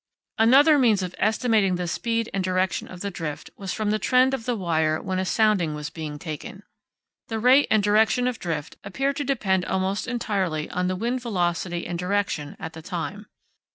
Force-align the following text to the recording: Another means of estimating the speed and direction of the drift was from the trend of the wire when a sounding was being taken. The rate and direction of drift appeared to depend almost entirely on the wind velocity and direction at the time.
Another 0.39 0.79
means 0.79 1.03
of 1.03 1.13
estimating 1.19 1.75
the 1.75 1.87
speed 1.87 2.27
and 2.33 2.43
direction 2.43 2.87
of 2.87 3.01
the 3.01 3.11
drift 3.11 3.51
was 3.55 3.71
from 3.71 3.91
the 3.91 3.99
trend 3.99 4.33
of 4.33 4.45
the 4.45 4.55
wire 4.55 4.99
when 4.99 5.19
a 5.19 5.25
sounding 5.25 5.75
was 5.75 5.91
being 5.91 6.17
taken. 6.17 6.63
The 7.27 7.37
rate 7.37 7.67
and 7.69 7.83
direction 7.83 8.27
of 8.27 8.39
drift 8.39 8.77
appeared 8.83 9.17
to 9.17 9.23
depend 9.23 9.63
almost 9.63 10.07
entirely 10.07 10.67
on 10.71 10.87
the 10.87 10.95
wind 10.95 11.21
velocity 11.21 11.85
and 11.85 11.99
direction 11.99 12.57
at 12.59 12.73
the 12.73 12.81
time. 12.81 13.27